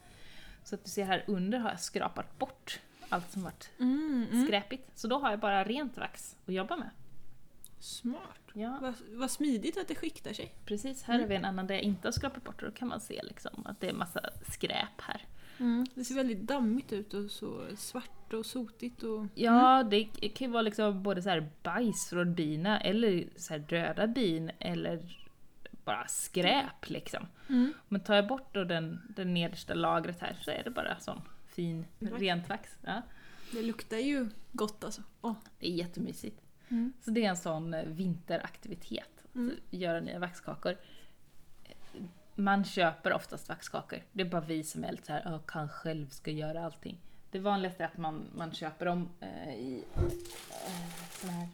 Så 0.63 0.75
att 0.75 0.83
du 0.83 0.89
ser 0.89 1.05
här 1.05 1.23
under 1.27 1.59
har 1.59 1.69
jag 1.69 1.79
skrapat 1.79 2.39
bort 2.39 2.79
allt 3.09 3.31
som 3.31 3.43
varit 3.43 3.69
Mm, 3.79 4.27
mm. 4.31 4.45
skräpigt. 4.47 4.99
Så 4.99 5.07
då 5.07 5.19
har 5.19 5.29
jag 5.29 5.39
bara 5.39 5.63
rent 5.63 5.97
vax 5.97 6.35
att 6.47 6.53
jobba 6.53 6.75
med. 6.77 6.89
Smart. 7.81 8.39
Ja, 8.53 8.77
Vad, 8.81 8.93
vad 9.09 9.31
smidigt 9.31 9.77
att 9.77 9.87
det 9.87 9.95
skiktar 9.95 10.33
sig. 10.33 10.53
precis. 10.65 11.03
Här 11.03 11.19
har 11.19 11.27
vi 11.27 11.35
en 11.35 11.45
annan 11.45 11.67
där 11.67 11.75
jag 11.75 11.83
inte 11.83 12.07
har 12.07 12.11
skrapat 12.11 12.43
bort 12.43 12.61
och 12.61 12.69
då 12.69 12.75
kan 12.75 12.87
man 12.87 13.01
se 13.01 13.21
liksom 13.23 13.65
att 13.65 13.79
det 13.79 13.89
är 13.89 13.93
massa 13.93 14.21
skräp 14.51 15.01
här. 15.01 15.25
Det 15.95 16.03
ser 16.05 16.15
väldigt 16.15 16.41
dammigt 16.41 16.93
ut 16.93 17.13
och 17.13 17.31
så 17.31 17.67
svart 17.77 18.33
och 18.33 18.45
sotigt 18.45 19.03
och... 19.03 19.25
Ja, 19.35 19.83
det 19.83 20.03
kan 20.03 20.47
ju 20.47 20.51
vara 20.51 20.61
liksom 20.61 21.03
både 21.03 21.21
så 21.21 21.29
här 21.29 21.49
bajs 21.63 22.09
från 22.09 22.35
bina 22.35 22.79
eller 22.81 23.27
så 23.35 23.57
döda 23.57 24.07
bin 24.07 24.51
eller 24.59 24.99
bara 25.85 26.07
skräp 26.07 26.89
liksom. 26.89 27.27
Mm. 27.49 27.73
Men 27.87 28.01
tar 28.03 28.15
jag 28.15 28.27
bort 28.27 28.53
då 28.53 28.63
den, 28.63 29.01
den 29.15 29.33
nedersta 29.33 29.73
lagret 29.73 30.19
här 30.19 30.37
så 30.41 30.51
är 30.51 30.63
det 30.63 30.69
bara 30.69 30.99
sån 30.99 31.21
fin 31.47 31.85
rent 31.99 32.49
vax. 32.49 32.69
Ja, 32.81 33.01
Det 33.51 33.61
luktar 33.61 33.97
ju 33.97 34.29
gott 34.51 34.83
alltså. 34.83 35.01
Åh. 35.21 35.33
det 35.59 35.67
är 35.67 35.71
jättemysigt. 35.71 36.41
Mm. 36.71 36.93
Så 37.01 37.11
det 37.11 37.25
är 37.25 37.29
en 37.29 37.37
sån 37.37 37.73
eh, 37.73 37.83
vinteraktivitet, 37.85 39.07
Mm. 39.35 39.55
att 39.67 39.73
göra 39.79 39.99
nya 39.99 40.19
vaxkakor. 40.19 40.75
man 42.35 42.63
köper 42.65 43.13
oftast 43.13 43.49
vaxkakor. 43.49 43.99
Det 44.11 44.21
är 44.23 44.29
bara 44.29 44.41
vi 44.41 44.63
som 44.63 44.83
är 44.83 44.91
lite 44.91 45.05
såhär, 45.05 45.23
"Åh, 45.25 45.39
kan 45.47 45.69
själv 45.69 46.09
ska 46.09 46.31
göra 46.31 46.65
allting. 46.65 46.97
Det 47.31 47.39
vanligaste 47.39 47.83
är 47.83 47.87
att 47.87 47.97
man, 47.97 48.25
man 48.35 48.51
köper 48.51 48.85
dem 48.85 49.09
eh, 49.19 49.53
i 49.55 49.83
eh, 51.23 51.45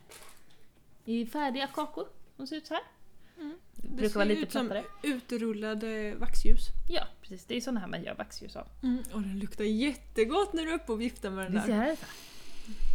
i 1.06 1.26
färdiga 1.26 1.68
kakor. 1.68 2.08
De 2.38 2.48
ser 2.48 2.56
ut 2.56 2.68
så 2.68 2.74
här. 2.74 2.84
Mm. 3.38 3.58
Det 3.76 3.88
brukar 3.88 4.16
vara 4.16 4.26
ser 4.28 4.36
lite 4.36 4.42
ut 4.42 4.52
som 4.52 4.84
utrullade 5.04 6.16
vaxljus. 6.16 6.60
Ja, 6.90 7.04
precis. 7.22 7.46
Det 7.46 7.58
är 7.58 7.62
såna 7.62 7.80
här 7.80 7.88
man 7.88 8.04
gör 8.04 8.16
vaxljus 8.16 8.56
av. 8.56 8.68
Mm. 8.84 9.04
Och 9.14 9.22
den 9.22 9.40
luktar 9.40 9.64
jättegott 9.64 10.54
när 10.54 10.64
du 10.64 10.72
är 10.72 10.76
uppe 10.76 10.92
och 10.92 11.02
viftar 11.02 11.30
med 11.30 11.46
den 11.46 11.54
Visst 11.54 11.68
där. 11.68 11.82
är 11.84 11.88
det 11.88 11.96
så? 11.96 12.06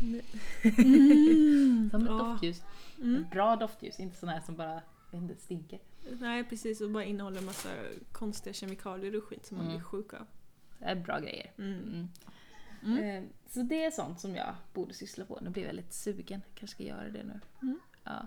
Mm. 0.02 0.20
Som 1.90 2.00
ett 2.02 2.06
Ja. 2.08 2.12
doftljus. 2.18 2.62
Mm. 2.98 3.22
Ett 3.22 3.30
bra 3.30 3.56
doftljus, 3.56 4.00
inte 4.00 4.16
såna 4.16 4.32
här 4.32 4.40
som 4.40 4.56
bara 4.56 4.82
inte, 5.12 5.36
stinker. 5.36 5.80
Nej 6.20 6.44
precis, 6.44 6.80
och 6.80 6.90
bara 6.90 7.04
innehåller 7.04 7.38
en 7.38 7.44
massa 7.44 7.68
konstiga 8.12 8.52
kemikalier 8.54 9.16
och 9.16 9.24
skit 9.24 9.46
som 9.46 9.56
man 9.56 9.66
Mm. 9.66 9.76
blir 9.78 9.84
sjuk 9.84 10.12
av. 10.14 10.26
Det 10.78 10.84
är 10.84 10.94
bra 10.94 11.18
grejer. 11.20 11.52
Mm. 11.58 11.72
Mm. 11.82 12.08
Mm. 12.84 13.04
Eh, 13.24 13.30
Så 13.46 13.62
det 13.62 13.84
är 13.84 13.90
sånt 13.90 14.20
som 14.20 14.36
jag 14.36 14.54
borde 14.74 14.94
syssla 14.94 15.24
på. 15.24 15.38
Nu 15.42 15.50
blir 15.50 15.64
jag 15.66 15.74
lite 15.74 15.92
sugen. 15.94 16.42
Kanske 16.54 16.74
ska 16.74 16.84
göra 16.84 17.08
det 17.08 17.22
nu. 17.24 17.40
Mm. 17.62 17.80
Ja. 18.04 18.26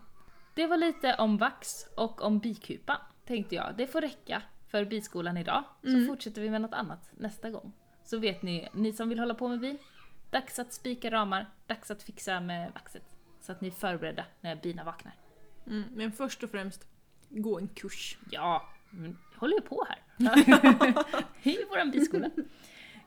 Det 0.56 0.68
var 0.68 0.78
lite 0.78 1.16
om 1.16 1.38
vax 1.38 1.86
och 1.98 2.22
om 2.22 2.40
bikupan, 2.40 2.98
tänkte 3.26 3.56
jag. 3.56 3.74
Det 3.78 3.88
får 3.88 4.02
räcka 4.02 4.42
för 4.68 4.86
biskolan 4.86 5.38
idag. 5.38 5.64
Så 5.82 5.88
Mm. 5.90 6.08
fortsätter 6.08 6.42
vi 6.42 6.50
med 6.50 6.62
något 6.62 6.74
annat 6.74 7.10
nästa 7.18 7.50
gång. 7.50 7.72
Så 8.04 8.18
vet 8.20 8.42
ni, 8.42 8.68
ni 8.74 8.94
som 8.94 9.10
vill 9.10 9.20
hålla 9.20 9.34
på 9.34 9.48
med 9.48 9.60
bi, 9.60 9.78
dags 10.30 10.60
att 10.60 10.74
spika 10.74 11.12
ramar, 11.12 11.50
dags 11.68 11.92
att 11.92 12.04
fixa 12.04 12.40
med 12.40 12.72
vaxet. 12.74 13.04
Så 13.42 13.52
att 13.52 13.62
ni 13.62 13.68
är 13.68 13.72
förberedda 13.72 14.26
när 14.42 14.56
bina 14.56 14.84
vaknar. 14.84 15.14
Mm. 15.68 15.84
Men 15.94 16.12
först 16.12 16.44
och 16.44 16.50
främst, 16.52 16.88
gå 17.30 17.60
en 17.60 17.68
kurs. 17.68 18.18
Ja, 18.32 18.70
men 18.90 19.18
håller 19.36 19.56
ju 19.56 19.62
på 19.62 19.88
här. 19.90 20.00
I 21.44 21.66
våran 21.70 21.92
biskola. 21.92 22.30